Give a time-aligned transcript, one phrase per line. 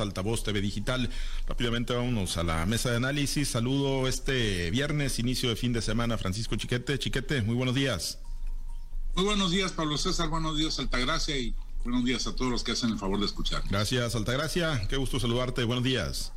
[0.00, 1.10] Altavoz TV Digital.
[1.46, 3.48] Rápidamente vámonos a la mesa de análisis.
[3.48, 6.98] Saludo este viernes, inicio de fin de semana, Francisco Chiquete.
[6.98, 8.18] Chiquete, muy buenos días.
[9.14, 10.30] Muy buenos días, Pablo César.
[10.30, 11.36] Buenos días, Altagracia.
[11.36, 13.64] Y buenos días a todos los que hacen el favor de escuchar.
[13.68, 14.88] Gracias, Altagracia.
[14.88, 15.62] Qué gusto saludarte.
[15.64, 16.32] Buenos días.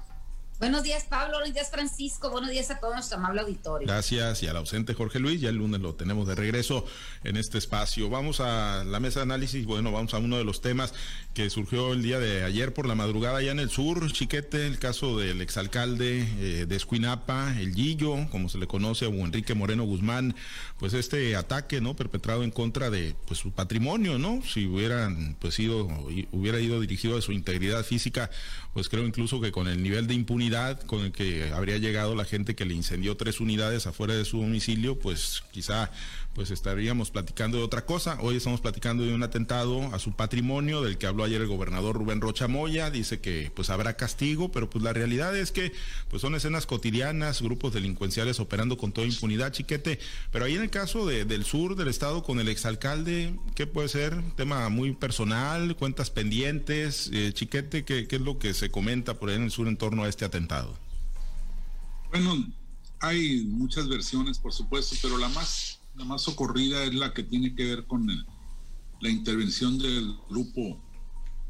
[0.58, 1.38] Buenos días, Pablo.
[1.40, 2.30] Buenos días, Francisco.
[2.30, 3.86] Buenos días a todo nuestro amable auditorio.
[3.86, 4.42] Gracias.
[4.42, 6.86] Y al ausente Jorge Luis, ya el lunes lo tenemos de regreso
[7.26, 8.10] en este espacio.
[8.10, 9.66] Vamos a la mesa de análisis.
[9.66, 10.94] Bueno, vamos a uno de los temas
[11.34, 14.80] que surgió el día de ayer por la madrugada allá en el sur, Chiquete, el
[14.80, 19.84] caso del exalcalde eh, de Escuinapa, el Gillo, como se le conoce, o Enrique Moreno
[19.84, 20.36] Guzmán,
[20.80, 21.98] pues este ataque, ¿no?
[21.98, 24.42] Perpetrado en contra de pues su patrimonio, ¿no?
[24.46, 25.86] Si hubieran pues ido,
[26.32, 28.30] hubiera ido dirigido a su integridad física,
[28.74, 30.45] pues creo incluso que con el nivel de impunidad
[30.86, 34.42] con el que habría llegado la gente que le incendió tres unidades afuera de su
[34.42, 35.92] domicilio, pues quizá
[36.36, 38.18] pues estaríamos platicando de otra cosa.
[38.20, 41.96] Hoy estamos platicando de un atentado a su patrimonio del que habló ayer el gobernador
[41.96, 45.72] Rubén Rocha Moya, dice que pues habrá castigo, pero pues la realidad es que
[46.10, 49.98] pues son escenas cotidianas, grupos delincuenciales operando con toda impunidad, chiquete,
[50.30, 54.22] pero ahí en el caso del sur del estado con el exalcalde, ¿qué puede ser?
[54.36, 59.30] Tema muy personal, cuentas pendientes, eh, chiquete, ¿qué, ¿qué es lo que se comenta por
[59.30, 60.78] ahí en el sur en torno a este atentado?
[62.10, 62.46] Bueno,
[63.00, 67.56] hay muchas versiones, por supuesto, pero la más la más socorrida es la que tiene
[67.56, 68.08] que ver con
[69.00, 70.80] la intervención del grupo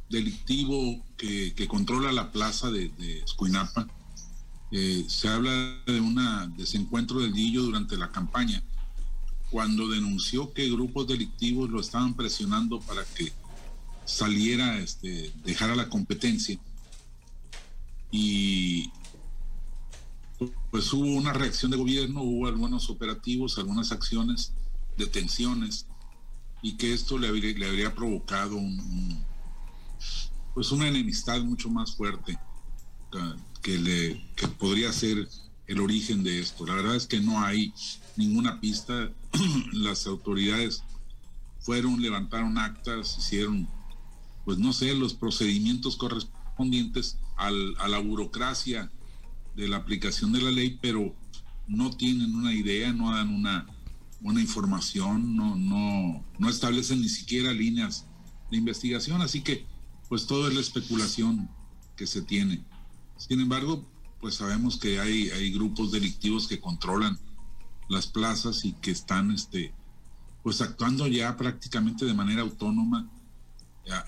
[0.09, 3.87] delictivo que, controla la plaza de, de Escuinapa.
[4.71, 5.51] Eh, se habla
[5.85, 6.19] de un
[6.57, 8.61] desencuentro del Dillo durante la campaña,
[9.49, 13.31] cuando denunció que grupos delictivos lo estaban presionando para que
[14.05, 16.59] saliera, este, dejara la competencia.
[18.11, 18.91] Y
[20.71, 24.53] pues hubo una reacción de gobierno, hubo algunos operativos, algunas acciones,
[24.97, 25.87] detenciones,
[26.61, 29.23] y que esto le habría, provocado un,
[30.53, 32.37] pues una enemistad mucho más fuerte
[33.61, 35.27] que, le, que podría ser
[35.67, 36.65] el origen de esto.
[36.65, 37.73] La verdad es que no hay
[38.15, 39.11] ninguna pista.
[39.73, 40.83] Las autoridades
[41.59, 43.67] fueron, levantaron actas, hicieron,
[44.43, 48.91] pues no sé, los procedimientos correspondientes al, a la burocracia
[49.55, 51.15] de la aplicación de la ley, pero
[51.67, 53.65] no tienen una idea, no dan una,
[54.21, 58.05] una información, no, no, no establecen ni siquiera líneas
[58.51, 59.65] de investigación, así que
[60.09, 61.49] pues todo es la especulación
[61.95, 62.63] que se tiene.
[63.17, 63.87] Sin embargo,
[64.19, 67.17] pues sabemos que hay, hay grupos delictivos que controlan
[67.89, 69.73] las plazas y que están este,
[70.43, 73.09] pues actuando ya prácticamente de manera autónoma.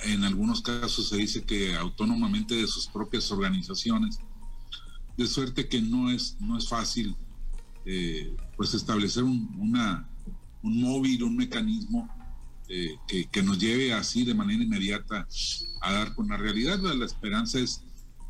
[0.05, 4.19] En algunos casos se dice que autónomamente de sus propias organizaciones
[5.17, 7.15] de suerte que no es, no es fácil
[7.85, 9.49] eh, pues establecer un,
[10.61, 12.07] un móvil, un mecanismo
[12.69, 12.97] eh,
[13.31, 15.27] que, nos lleve así de manera inmediata
[15.81, 16.79] a dar con la realidad.
[16.79, 17.83] La, esperanza es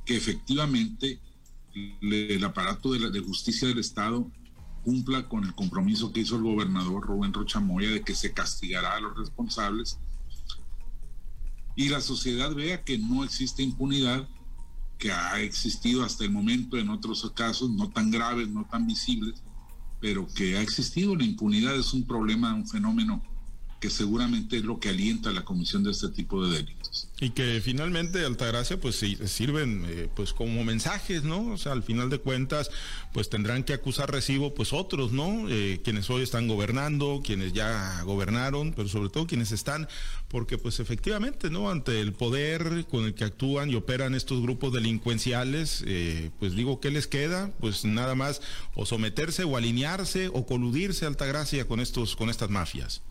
[0.05, 1.19] que efectivamente
[2.01, 4.31] el aparato de, la, de justicia del Estado
[4.83, 8.99] cumpla con el compromiso que hizo el gobernador Rubén Rochamoya de que se castigará a
[9.01, 9.99] los responsables
[11.75, 14.27] y la sociedad vea que no existe impunidad
[14.97, 19.43] que ha existido hasta el momento en otros casos, no tan graves, no tan visibles,
[19.99, 21.15] pero que ha existido.
[21.15, 23.21] La impunidad es un problema, un fenómeno
[23.79, 27.09] que seguramente es lo que alienta la comisión de este tipo de delitos.
[27.19, 31.51] Y que finalmente, Altagracia, pues sirven eh, pues como mensajes, ¿no?
[31.51, 32.71] O sea, al final de cuentas,
[33.13, 35.47] pues tendrán que acusar recibo pues otros, ¿no?
[35.49, 39.87] Eh, quienes hoy están gobernando, quienes ya gobernaron, pero sobre todo quienes están,
[40.27, 41.69] porque pues efectivamente, ¿no?
[41.69, 46.79] Ante el poder con el que actúan y operan estos grupos delincuenciales, eh, pues digo,
[46.79, 47.51] ¿qué les queda?
[47.59, 48.41] Pues nada más
[48.73, 53.01] o someterse o alinearse o coludirse, Altagracia, con estos, con estas mafias.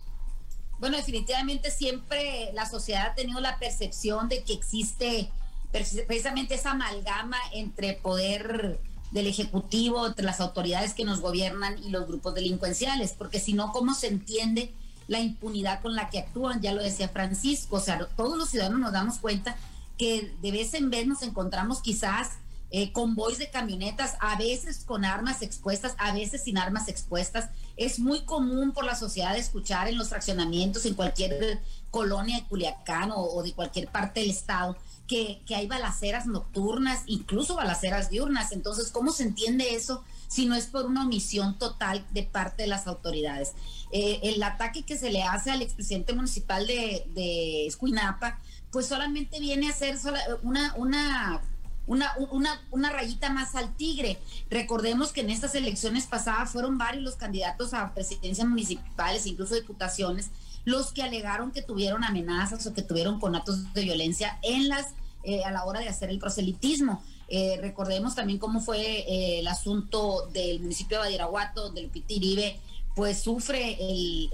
[0.78, 5.30] Bueno, definitivamente siempre la sociedad ha tenido la percepción de que existe
[5.70, 8.78] precisamente esa amalgama entre poder
[9.10, 13.72] del Ejecutivo, entre las autoridades que nos gobiernan y los grupos delincuenciales, porque si no,
[13.72, 14.72] ¿cómo se entiende
[15.08, 16.60] la impunidad con la que actúan?
[16.60, 19.56] Ya lo decía Francisco, o sea, todos los ciudadanos nos damos cuenta
[19.96, 22.32] que de vez en vez nos encontramos quizás
[22.70, 27.50] eh, convoys de camionetas, a veces con armas expuestas, a veces sin armas expuestas.
[27.76, 33.12] Es muy común por la sociedad escuchar en los fraccionamientos, en cualquier colonia de Culiacán
[33.14, 34.76] o, de cualquier parte del estado,
[35.06, 38.50] que, hay balaceras nocturnas, incluso balaceras diurnas.
[38.50, 42.68] Entonces, ¿cómo se entiende eso si no es por una omisión total de parte de
[42.68, 43.52] las autoridades?
[43.92, 48.40] Eh, el ataque que se le hace al expresidente municipal de, de Escuinapa,
[48.72, 49.96] pues solamente viene a ser
[50.42, 51.40] una, una
[51.86, 54.18] una, una, una rayita más al tigre.
[54.50, 60.30] Recordemos que en estas elecciones pasadas fueron varios los candidatos a presidencias municipales, incluso diputaciones,
[60.64, 65.42] los que alegaron que tuvieron amenazas o que tuvieron conatos de violencia en las eh,
[65.44, 67.02] a la hora de hacer el proselitismo.
[67.28, 72.60] Eh, recordemos también cómo fue eh, el asunto del municipio de Badiraguato, donde Lupita Iribe
[72.96, 74.30] pues sufre el,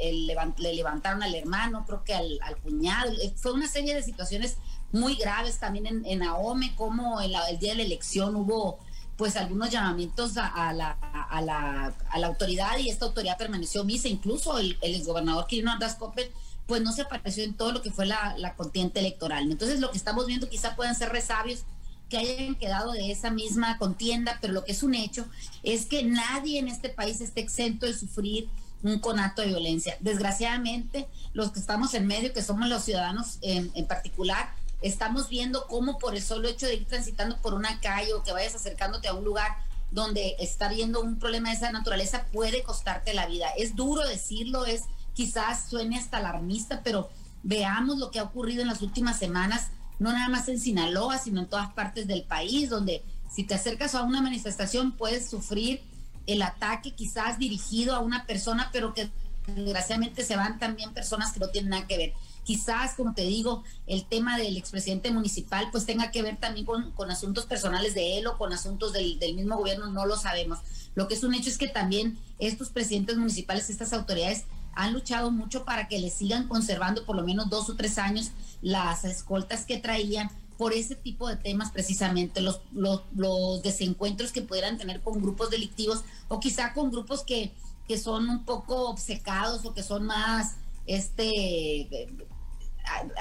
[0.59, 3.11] le levantaron al hermano, creo que al, cuñado.
[3.35, 4.57] Fue una serie de situaciones
[4.93, 8.79] muy graves también en, en Ahome, como el día de la elección hubo
[9.17, 14.07] pues algunos llamamientos a, la, a, la, a, la, autoridad y esta autoridad permaneció misa,
[14.07, 16.31] incluso el, el exgobernador Quirino András Coppel
[16.67, 19.51] pues no se apareció en todo lo que fue la, la contienda electoral.
[19.51, 21.65] Entonces lo que estamos viendo quizá puedan ser resabios
[22.13, 25.25] que hayan quedado de esa misma contienda, pero lo que es un hecho
[25.63, 28.51] es que nadie en este país esté exento de sufrir
[28.83, 29.97] un conato de violencia.
[30.01, 35.67] Desgraciadamente, los que estamos en medio, que somos los ciudadanos en, en particular, estamos viendo
[35.69, 39.09] cómo por el solo hecho de ir transitando por una calle o que vayas acercándote
[39.09, 39.57] a un lugar
[39.91, 43.49] donde está viendo un problema de esa naturaleza puede costarte la vida.
[43.57, 44.83] Es duro decirlo, es
[45.15, 47.09] quizás suene hasta alarmista, pero
[47.43, 49.69] veamos lo que ha ocurrido en las últimas semanas,
[50.03, 53.95] no nada más en Sinaloa, sino en todas partes del país, donde si te acercas
[53.95, 55.81] a una manifestación puedes sufrir
[56.27, 59.11] el ataque quizás dirigido a una persona, pero que
[59.47, 62.13] desgraciadamente se van también personas que no tienen nada que ver.
[62.45, 67.11] Quizás, como te digo, el tema del expresidente municipal pues tenga que ver también con,
[67.11, 70.59] asuntos personales de él o con asuntos del, mismo gobierno, no lo sabemos.
[70.95, 75.31] Lo que es un hecho es que también estos presidentes municipales, estas autoridades, han luchado
[75.31, 79.65] mucho para que le sigan conservando por lo menos dos o tres años las escoltas
[79.65, 85.01] que traían por ese tipo de temas precisamente, los, los, los desencuentros que pudieran tener
[85.01, 87.53] con grupos delictivos o quizá con grupos que,
[87.89, 92.09] que son un poco obcecados o que son más este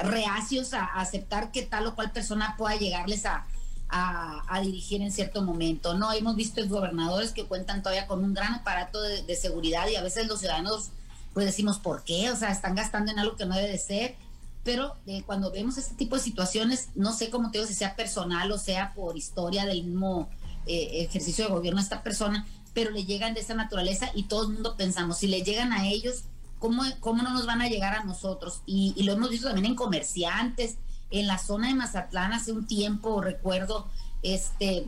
[0.04, 3.46] reacios a, aceptar que tal o cual persona pueda llegarles a,
[3.90, 5.94] a, dirigir en cierto momento.
[5.94, 10.04] No hemos visto gobernadores que cuentan todavía con un gran aparato de, seguridad y a
[10.04, 10.90] veces los ciudadanos
[11.34, 14.16] pues decimos por qué, o sea, están gastando en algo que no debe de ser.
[14.64, 17.96] Pero eh, cuando vemos este tipo de situaciones, no sé cómo te digo, si sea
[17.96, 20.30] personal o sea por historia del mismo
[20.68, 24.44] eh, ejercicio de gobierno a esta persona, pero le llegan de esa naturaleza y todo
[24.44, 26.26] el mundo pensamos, si le llegan a ellos,
[26.60, 28.62] ¿cómo, cómo no nos van a llegar a nosotros?
[28.66, 30.78] Y, lo hemos visto también en comerciantes,
[31.10, 33.88] en la zona de Mazatlán hace un tiempo, recuerdo,
[34.22, 34.88] este,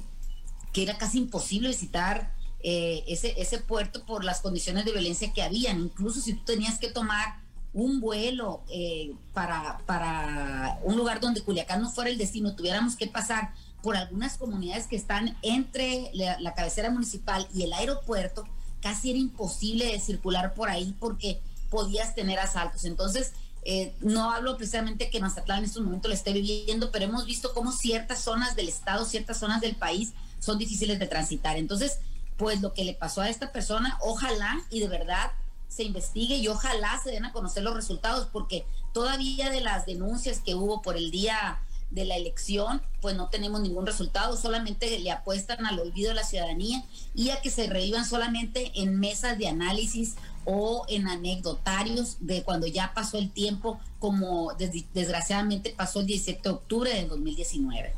[0.71, 2.31] que era casi imposible visitar
[2.63, 5.79] eh, ese, ese puerto por las condiciones de violencia que habían.
[5.79, 7.41] Incluso si tú tenías que tomar
[7.73, 13.07] un vuelo eh, para, para un lugar donde Culiacán no fuera el destino, tuviéramos que
[13.07, 18.47] pasar por algunas comunidades que están entre la cabecera municipal y el aeropuerto,
[18.81, 22.85] casi era imposible circular por ahí porque podías tener asaltos.
[22.85, 23.33] Entonces,
[23.65, 27.53] eh, no hablo precisamente que Mazatlán en estos momentos lo esté viviendo, pero hemos visto
[27.53, 31.57] cómo ciertas zonas del estado, ciertas zonas del país son difíciles de transitar.
[31.57, 31.99] Entonces,
[32.37, 35.31] pues lo que le pasó a esta persona, ojalá y de verdad
[35.67, 40.39] se investigue y ojalá se den a conocer los resultados, porque todavía de las denuncias
[40.39, 41.59] que hubo por el día
[41.89, 46.23] de la elección, pues no tenemos ningún resultado, solamente le apuestan al olvido de la
[46.23, 46.83] ciudadanía
[47.13, 50.15] y a que se revivan solamente en mesas de análisis
[50.45, 56.49] o en anecdotarios de cuando ya pasó el tiempo, como desgraciadamente pasó el 17 de
[56.49, 57.93] octubre del 2019.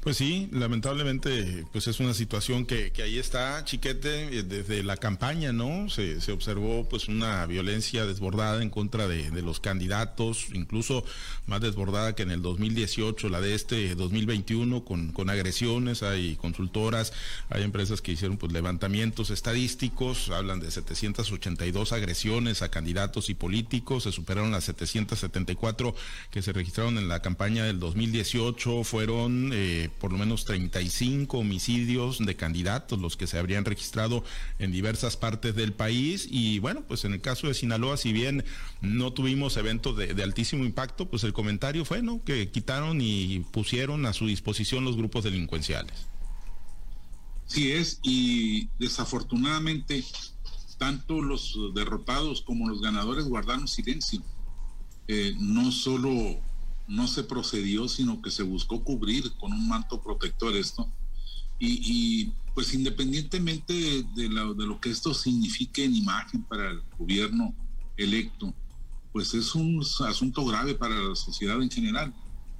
[0.00, 4.96] Pues sí, lamentablemente, pues es una situación que, que ahí está, chiquete, eh, desde la
[4.96, 5.90] campaña, ¿no?
[5.90, 11.04] Se, se observó pues una violencia desbordada en contra de, de, los candidatos, incluso
[11.46, 17.12] más desbordada que en el 2018, la de este 2021, con, con agresiones, hay consultoras,
[17.50, 24.04] hay empresas que hicieron pues levantamientos estadísticos, hablan de 782 agresiones a candidatos y políticos,
[24.04, 25.94] se superaron las 774
[26.30, 29.50] que se registraron en la campaña del 2018, fueron...
[29.52, 34.24] Eh, por lo menos 35 homicidios de candidatos, los que se habrían registrado
[34.58, 36.28] en diversas partes del país.
[36.30, 38.44] Y bueno, pues en el caso de Sinaloa, si bien
[38.80, 42.22] no tuvimos eventos de, altísimo impacto, pues el comentario fue, ¿no?
[42.24, 46.06] Que quitaron y pusieron a su disposición los grupos delincuenciales.
[47.46, 50.04] Sí es, y desafortunadamente
[50.78, 54.22] tanto los derrotados como los ganadores guardaron silencio.
[55.08, 56.40] Eh, no solo
[56.90, 60.88] no se procedió, sino que se buscó cubrir con un manto protector esto.
[61.60, 67.54] Y, pues independientemente de, lo que esto signifique en imagen para el gobierno
[67.96, 68.52] electo,
[69.12, 72.12] pues es un asunto grave para la sociedad en general.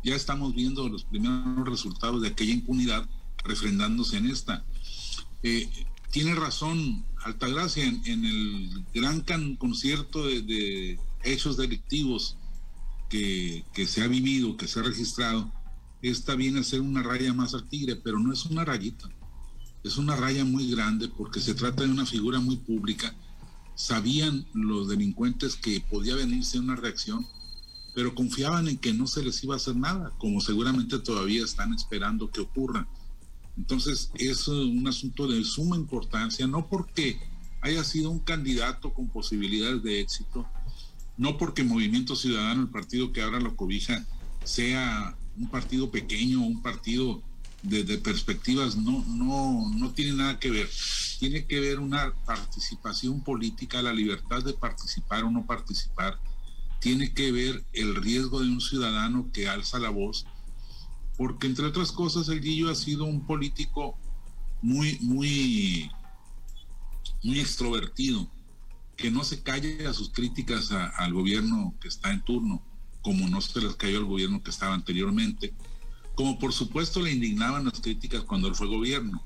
[0.04, 3.08] Ya estamos viendo los primeros resultados de aquella impunidad
[3.42, 4.64] refrendándose en esta.
[5.42, 5.68] Eh,
[6.12, 12.37] tiene razón Altagracia en, en el gran concierto de, de hechos delictivos
[13.11, 15.52] que, se ha vivido, que se ha registrado,
[16.00, 19.11] esta viene a ser una raya más al tigre, pero no es una rayita.
[19.85, 23.14] Es una raya muy grande porque se trata de una figura muy pública.
[23.75, 27.26] Sabían los delincuentes que podía venirse una reacción
[27.95, 31.75] pero confiaban en que no se les iba a hacer nada, como seguramente todavía están
[31.75, 32.87] esperando que ocurra.
[33.57, 37.19] Entonces es un asunto de suma importancia, no porque
[37.61, 40.47] haya sido un candidato con posibilidades de éxito,
[41.21, 44.07] no porque Movimiento Ciudadano, el partido que ahora lo cobija,
[44.43, 47.23] sea un partido pequeño, un partido
[47.62, 50.71] de, perspectivas, no, no, no tiene nada que ver.
[51.19, 56.19] Tiene que ver una participación política, la libertad de participar o no participar.
[56.81, 60.25] Tiene que ver el riesgo de un ciudadano que alza la voz,
[61.19, 63.95] porque entre otras cosas el Guillo ha sido un político
[64.62, 65.91] muy, muy,
[67.23, 68.27] muy extrovertido,
[69.00, 72.62] que no se calle a sus críticas al gobierno que está en turno,
[73.00, 75.54] como no se les cayó al gobierno que estaba anteriormente,
[76.14, 79.25] como por supuesto le indignaban las críticas cuando él fue gobierno.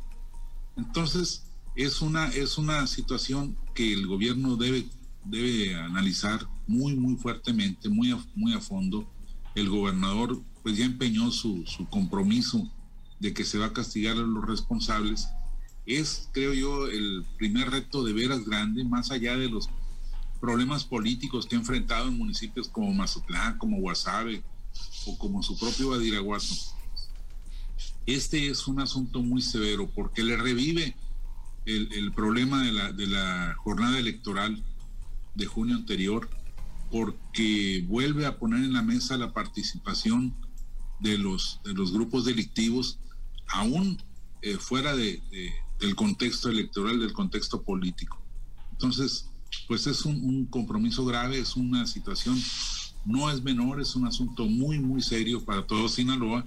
[0.76, 4.86] Entonces, es una, es una situación que el gobierno debe,
[5.24, 9.10] debe analizar muy, muy fuertemente, muy a, muy a fondo.
[9.56, 12.70] El gobernador pues ya empeñó su, su compromiso
[13.18, 15.28] de que se va a castigar a los responsables
[15.86, 19.68] es, creo yo, el primer reto de veras grande, más allá de los
[20.40, 24.42] problemas políticos que ha enfrentado en municipios como Mazatlán, como Guasave
[25.06, 26.54] o como su propio Badiraguato.
[28.06, 30.96] Este es un asunto muy severo porque le revive
[31.64, 34.62] el, problema de la, jornada electoral
[35.34, 36.28] de junio anterior,
[36.90, 40.34] porque vuelve a poner en la mesa la participación
[41.00, 42.98] de los, de los grupos delictivos,
[43.46, 44.00] aún
[44.42, 45.22] eh, fuera de,
[45.84, 48.18] del contexto electoral, del contexto político.
[48.72, 49.28] Entonces,
[49.68, 52.40] pues es un, compromiso grave, es una situación,
[53.04, 56.44] no es menor, es un asunto muy, muy serio para todo Sinaloa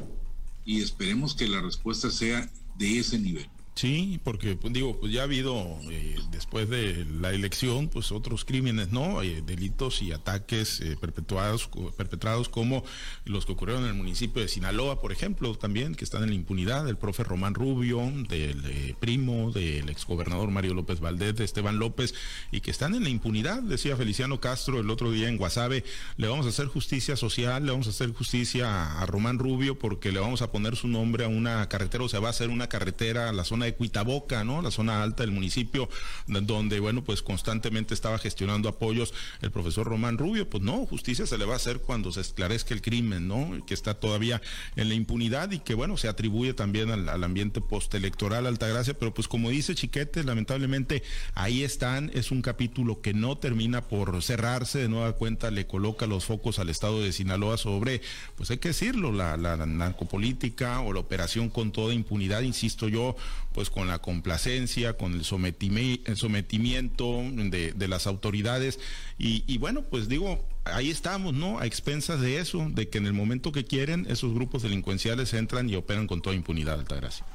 [0.66, 3.48] y esperemos que la respuesta sea de ese nivel.
[3.78, 8.44] Sí, porque pues, digo, pues ya ha habido eh, después de la elección, pues otros
[8.44, 9.22] crímenes, ¿no?
[9.22, 12.84] Eh, delitos y ataques eh, perpetuados, perpetrados como
[13.26, 16.36] los que ocurrieron en el municipio de Sinaloa, por ejemplo, también, que están en la
[16.36, 22.16] impunidad, del profe Román Rubio, del primo del exgobernador Mario López Valdés, de Esteban López,
[22.52, 25.84] y que están en la impunidad, decía Feliciano Castro el otro día en Guasave,
[26.18, 30.12] le vamos a hacer justicia social, le vamos a hacer justicia a Román Rubio porque
[30.12, 32.70] le vamos a poner su nombre a una carretera, o sea, va a ser una
[32.70, 34.62] carretera a la zona de Cuitaboca, ¿no?
[34.62, 35.90] La zona alta del municipio,
[36.28, 40.50] donde, bueno, pues constantemente estaba gestionando apoyos el profesor Román Rubio.
[40.50, 43.66] Pues no, justicia se le va a hacer cuando se esclarezca el crimen, ¿no?
[43.66, 44.42] Que está todavía
[44.76, 49.28] en la impunidad y que, bueno, se atribuye también al, ambiente postelectoral Altagracia, pero pues
[49.28, 51.04] como dice Chiquete, lamentablemente
[51.36, 56.08] ahí están, es un capítulo que no termina por cerrarse, de nueva cuenta le coloca
[56.08, 58.02] los focos al estado de Sinaloa sobre,
[58.36, 63.16] pues hay que decirlo, la narcopolítica o la operación con toda impunidad, insisto yo,
[63.58, 68.80] pues con la complacencia, con el, sometimiento de, las autoridades.
[69.18, 71.58] Y, bueno, pues digo, ahí estamos, ¿no?
[71.58, 75.72] A expensas de eso, de que en el momento que quieren, esos grupos delincuenciales entran
[75.72, 77.26] y operan con toda impunidad, Altagracia.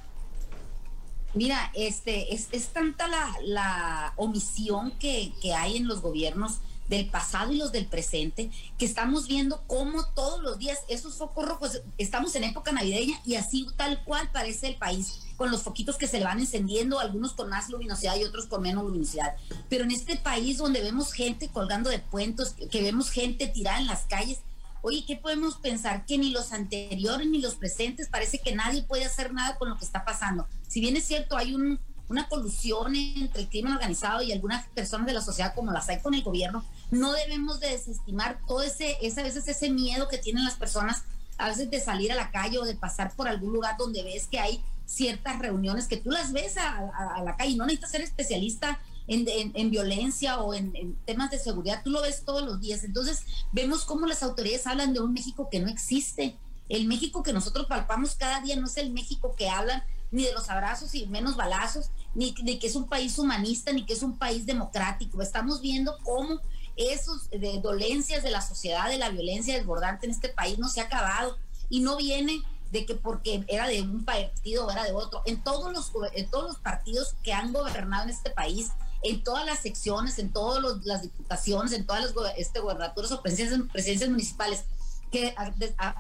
[1.35, 3.09] Mira, este, es, tanta
[3.43, 8.85] la, omisión que, que hay en los gobiernos del pasado y los del presente, que
[8.85, 13.67] estamos viendo cómo todos los días esos focos rojos, estamos en época navideña y así
[13.77, 17.49] tal cual parece el país, con los foquitos que se le van encendiendo, algunos con
[17.49, 19.35] más luminosidad y otros con menos luminosidad.
[19.69, 23.89] Pero en este país donde vemos gente colgando de puentes, que vemos gente tirada en
[23.89, 24.39] las calles,
[24.83, 26.07] oye, ¿qué podemos pensar?
[26.07, 29.77] Que ni los anteriores ni los presentes, parece que nadie puede hacer nada con lo
[29.77, 30.47] que está pasando.
[30.69, 35.07] Si bien es cierto, hay un una colusión entre el crimen organizado y algunas personas
[35.07, 38.99] de la sociedad como las hay con el gobierno, no debemos de desestimar todo ese,
[39.01, 41.05] ese, a veces ese miedo que tienen las personas
[41.39, 44.27] a veces de salir a la calle o de pasar por algún lugar donde ves
[44.27, 48.79] que hay ciertas reuniones que tú las ves a, la calle, no necesitas ser especialista
[49.07, 52.85] en, en, violencia o en, en, temas de seguridad, tú lo ves todos los días.
[52.85, 56.37] Entonces vemos cómo las autoridades hablan de un México que no existe.
[56.69, 60.33] El México que nosotros palpamos cada día no es el México que hablan ni de
[60.33, 64.03] los abrazos y menos balazos, ni de que es un país humanista, ni que es
[64.03, 65.23] un país democrático.
[65.23, 66.39] Estamos viendo cómo
[66.77, 70.81] esos de dolencias de la sociedad, de la violencia desbordante en este país no se
[70.81, 74.93] ha acabado y no viene de que porque era de un partido o era de
[74.93, 75.23] otro.
[75.27, 78.71] En todos los, en todos los partidos que han gobernado en este país,
[79.03, 83.61] en todas las secciones, en todas las diputaciones, en todas las este, gobernaturas o presidencias,
[83.71, 84.65] presidencias municipales,
[85.11, 85.35] que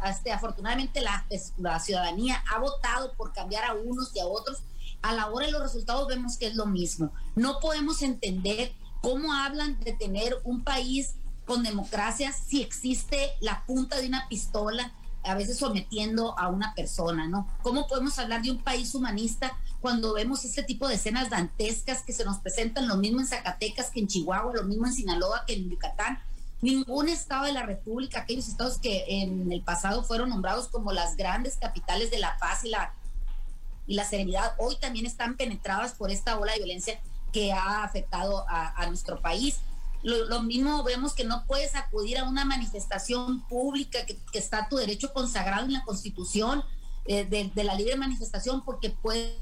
[0.09, 1.27] este, afortunadamente la,
[1.59, 4.63] la ciudadanía ha votado por cambiar a unos y a otros,
[5.03, 7.13] a la hora de los resultados vemos que es lo mismo.
[7.35, 14.01] No podemos entender cómo hablan de tener un país con democracia si existe la punta
[14.01, 17.49] de una pistola a veces sometiendo a una persona, ¿no?
[17.63, 22.13] ¿Cómo podemos hablar de un país humanista cuando vemos este tipo de escenas dantescas que
[22.13, 25.55] se nos presentan lo mismo en Zacatecas que en Chihuahua, lo mismo en Sinaloa que
[25.55, 26.19] en Yucatán?
[26.61, 31.17] Ningún estado de la República, aquellos estados que en el pasado fueron nombrados como las
[31.17, 32.95] grandes capitales de la paz y la,
[33.87, 37.01] y la serenidad, hoy también están penetradas por esta ola de violencia
[37.33, 39.59] que ha afectado a, nuestro país.
[40.03, 45.13] Lo, mismo vemos que no puedes acudir a una manifestación pública que, está tu derecho
[45.13, 46.65] consagrado en la Constitución
[47.05, 49.37] eh, de, la libre manifestación porque puedes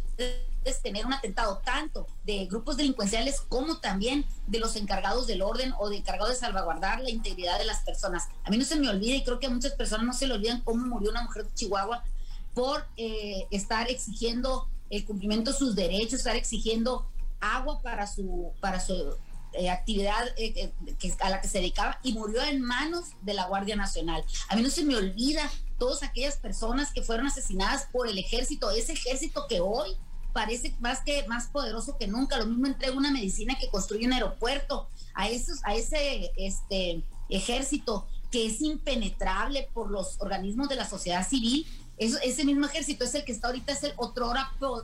[0.82, 5.88] tener un atentado tanto de grupos delincuenciales como también de los encargados del orden o
[5.88, 8.28] de encargados de salvaguardar la integridad de las personas.
[8.44, 10.34] A mí no se me olvida y creo que a muchas personas no se le
[10.34, 12.04] olvidan cómo murió una mujer de Chihuahua
[12.52, 17.06] por eh, estar exigiendo el cumplimiento de sus derechos, estar exigiendo
[17.40, 19.16] agua para su, para su
[19.52, 20.72] eh, actividad eh,
[21.20, 24.24] a la que se dedicaba y murió en manos de la Guardia Nacional.
[24.48, 28.70] A mí no se me olvida todas aquellas personas que fueron asesinadas por el ejército,
[28.70, 29.96] ese ejército que hoy
[30.32, 32.38] parece más que más poderoso que nunca.
[32.38, 38.06] Lo mismo entrega una medicina que construye un aeropuerto a esos, a ese este ejército
[38.30, 41.66] que es impenetrable por los organismos de la sociedad civil.
[41.98, 44.32] ese mismo ejército es el que está ahorita, es el otro,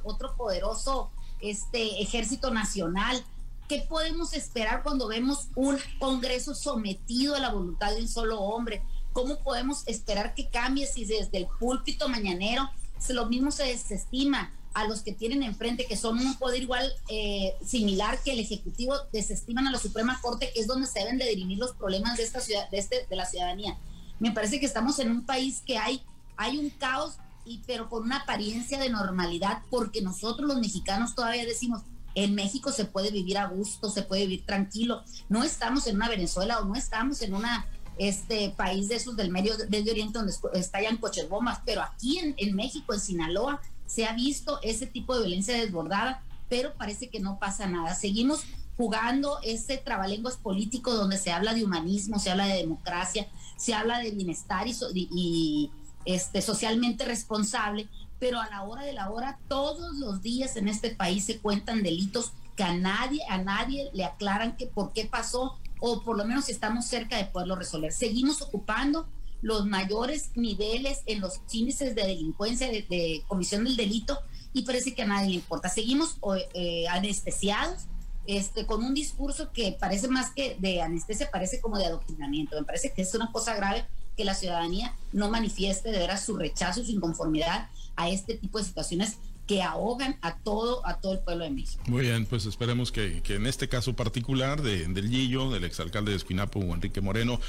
[0.04, 3.24] otro poderoso este ejército nacional.
[3.68, 8.82] ¿Qué podemos esperar cuando vemos un Congreso sometido a la voluntad de un solo hombre?
[9.12, 12.70] ¿Cómo podemos esperar que cambie si desde el púlpito mañanero
[13.08, 17.54] lo mismo se desestima a los que tienen enfrente, que son un poder igual eh,
[17.64, 21.28] similar que el Ejecutivo, desestiman a la Suprema Corte, que es donde se deben de
[21.28, 23.78] dirimir los problemas de esta ciudad, de, este, de la ciudadanía?
[24.18, 26.02] Me parece que estamos en un país que hay,
[26.36, 31.46] hay un caos y, pero con una apariencia de normalidad, porque nosotros los mexicanos todavía
[31.46, 31.82] decimos,
[32.16, 35.04] en México se puede vivir a gusto, se puede vivir tranquilo.
[35.28, 37.66] No estamos en una Venezuela o no estamos en una
[37.98, 42.34] este país de esos del medio, Medio Oriente donde estallan coches bombas, pero aquí en,
[42.36, 47.20] en México, en Sinaloa, se ha visto ese tipo de violencia desbordada, pero parece que
[47.20, 47.94] no pasa nada.
[47.94, 48.44] Seguimos
[48.76, 53.98] jugando ese trabalenguas político donde se habla de humanismo, se habla de democracia, se habla
[53.98, 55.70] de bienestar y, y
[56.04, 60.90] este, socialmente responsable, pero a la hora de la hora, todos los días en este
[60.90, 65.58] país se cuentan delitos que a nadie, a nadie le aclaran que por qué pasó,
[65.80, 67.92] o por lo menos estamos cerca de poderlo resolver.
[67.92, 69.06] Seguimos ocupando
[69.42, 74.18] los mayores niveles en los índices de delincuencia, de, comisión del delito,
[74.54, 75.68] y parece que a nadie le importa.
[75.68, 76.18] Seguimos
[76.54, 77.84] eh, anestesiados,
[78.26, 82.56] este, con un discurso que parece más que de anestesia, parece como de adoctrinamiento.
[82.56, 83.84] Me parece que es una cosa grave
[84.16, 88.64] que la ciudadanía no manifieste de veras su rechazo, su inconformidad a este tipo de
[88.64, 91.82] situaciones que ahogan a todo, a todo el pueblo de México.
[91.86, 96.16] Muy bien, pues esperemos que, en este caso particular de, del Guillo, del exalcalde de
[96.16, 97.40] Esquinapo, Enrique Moreno,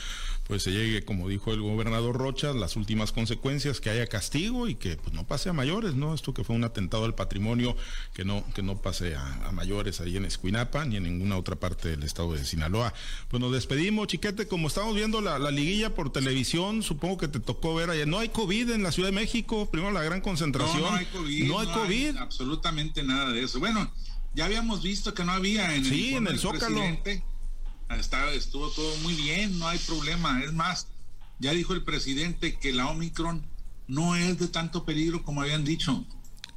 [0.47, 4.75] pues se llegue, como dijo el gobernador Rocha, las últimas consecuencias, que haya castigo y
[4.75, 6.13] que pues no pase a mayores, ¿no?
[6.13, 7.75] Esto que fue un atentado al patrimonio,
[8.13, 11.89] que no, que no pase a, mayores ahí en Escuinapa ni en ninguna otra parte
[11.89, 12.93] del estado de Sinaloa.
[13.27, 17.75] Pues nos despedimos, chiquete, como estamos viendo la, liguilla por televisión, supongo que te tocó
[17.75, 18.07] ver ayer.
[18.07, 20.81] No hay COVID en la Ciudad de México, primero la gran concentración.
[20.81, 21.43] No, hay COVID.
[21.45, 23.59] No hay COVID absolutamente nada de eso.
[23.59, 23.91] Bueno,
[24.33, 26.81] ya habíamos visto que no había en el, en el Zócalo.
[27.89, 30.43] Estaba, estuvo todo muy bien, no hay problema.
[30.43, 30.87] Es más,
[31.39, 33.45] ya dijo el presidente que la Omicron
[33.87, 36.05] no es de tanto peligro como habían dicho.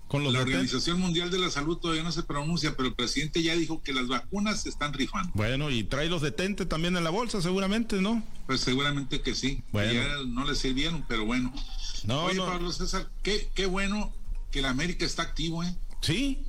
[0.08, 3.54] Con la Organización Mundial de la Salud todavía no se pronuncia, pero el presidente ya
[3.54, 5.30] dijo que las vacunas se están rifando.
[5.34, 8.20] Bueno, y trae los detentes también en la bolsa, seguramente, ¿no?
[8.48, 9.62] Pues seguramente que sí.
[9.72, 11.54] Ya no le sirvieron, pero bueno.
[12.02, 14.12] No, Oye, Pablo César, qué, qué bueno
[14.50, 15.76] que la América está activo, ¿eh?
[16.00, 16.42] Sí.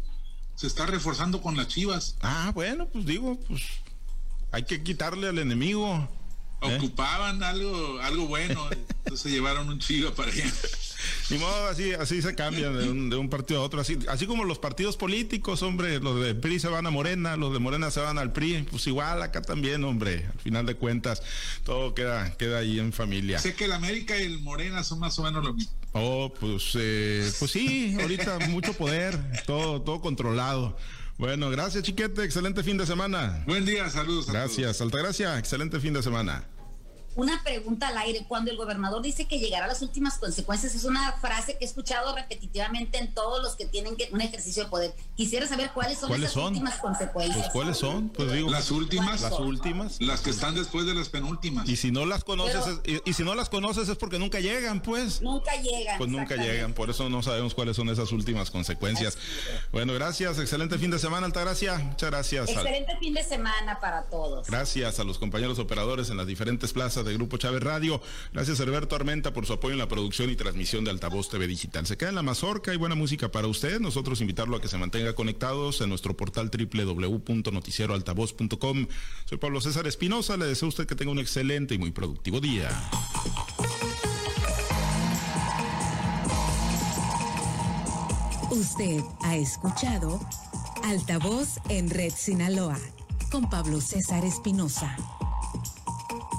[0.56, 2.17] Se está reforzando con las chivas.
[2.22, 3.62] Ah, bueno, pues digo, pues
[4.52, 6.10] hay que quitarle al enemigo.
[6.62, 6.76] ¿eh?
[6.76, 8.70] Ocupaban algo, algo bueno,
[9.04, 10.52] entonces llevaron un chivo para allá.
[11.30, 13.82] Ni modo, así, así se cambian de un, partido a otro.
[13.82, 17.54] Así, así como los partidos políticos, hombre, los de PRI se van a Morena, los
[17.54, 20.28] de Morena se van al PRI, pues igual acá también, hombre.
[20.32, 21.24] Al final de cuentas,
[21.64, 23.40] todo queda, queda ahí en familia.
[23.40, 25.74] Sé que el América y el Morena son más o menos lo mismo.
[25.94, 30.78] Oh, pues, eh, pues sí, ahorita mucho poder, todo, todo controlado.
[31.17, 32.24] Bueno, gracias, chiquete.
[32.24, 33.43] Excelente fin de semana.
[33.45, 34.28] Buen día, saludos.
[34.28, 35.38] gracias, Altagracia.
[35.38, 36.43] Excelente fin de semana
[37.15, 38.26] una pregunta al aire.
[38.28, 41.67] Cuando el gobernador dice que llegará a las últimas consecuencias, es una frase que he
[41.67, 44.95] escuchado repetitivamente en todos los que tienen un ejercicio de poder.
[45.15, 47.38] Quisiera saber cuáles son esas últimas consecuencias.
[47.38, 48.10] Pues, ¿Cuáles son?
[48.10, 49.21] Pues digo, las últimas.
[49.21, 50.02] Las últimas.
[50.02, 51.67] Las que están después de las penúltimas.
[51.67, 54.82] Y si no las conoces, es, y, si no las conoces es porque nunca llegan,
[54.82, 55.21] pues.
[55.21, 55.97] Nunca llegan.
[55.97, 56.74] Pues nunca llegan.
[56.74, 59.17] Por eso no sabemos cuáles son esas últimas consecuencias.
[59.71, 60.39] Bueno, gracias.
[60.39, 61.78] Excelente fin de semana, Altagracia.
[61.78, 62.50] Muchas gracias.
[62.50, 64.47] Excelente fin de semana para todos.
[64.47, 68.02] Gracias a los compañeros operadores en las diferentes plazas de Grupo Chávez Radio.
[68.34, 71.86] Gracias Alberto Armenta por su apoyo en la producción y transmisión de Altavoz TV Digital.
[71.86, 73.80] Se queda en la mazorca y buena música para usted.
[73.80, 78.88] Nosotros invitarlo a que se mantenga conectados en nuestro portal www.noticieroaltavoz.com.
[79.26, 80.38] Soy Pablo César Espinosa.
[80.38, 82.70] Le deseo a usted que tenga un excelente y muy productivo día.
[88.52, 90.20] Usted ha escuchado
[90.84, 92.78] Altavoz en Red Sinaloa
[93.32, 94.98] con Pablo César Espinosa.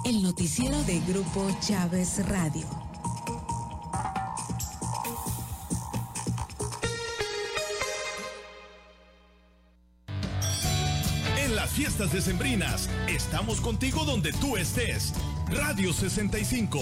[0.04, 2.66] El noticiero de Grupo Chávez Radio.
[11.38, 15.12] En las fiestas decembrinas, estamos contigo donde tú estés.
[15.48, 16.80] Radio 65